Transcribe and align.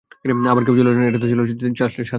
আবার 0.51 0.63
কেউ 0.65 0.75
কেউ 0.75 0.85
বলেন, 0.85 1.03
এটা 1.09 1.19
ছিল 1.27 1.39
চাশতের 1.73 2.05
সালাত। 2.05 2.09